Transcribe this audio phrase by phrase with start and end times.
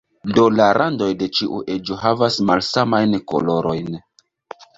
[0.37, 4.01] Do la randoj de ĉiu eĝo havas malsamajn kolorojn.